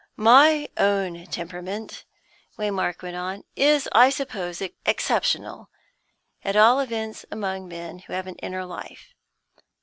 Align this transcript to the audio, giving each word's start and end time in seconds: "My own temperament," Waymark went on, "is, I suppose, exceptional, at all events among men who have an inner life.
"My 0.17 0.67
own 0.77 1.27
temperament," 1.27 2.05
Waymark 2.57 3.03
went 3.03 3.15
on, 3.15 3.43
"is, 3.55 3.87
I 3.91 4.09
suppose, 4.09 4.59
exceptional, 4.83 5.69
at 6.43 6.55
all 6.55 6.79
events 6.79 7.23
among 7.29 7.67
men 7.67 7.99
who 7.99 8.13
have 8.13 8.25
an 8.25 8.33
inner 8.37 8.65
life. 8.65 9.13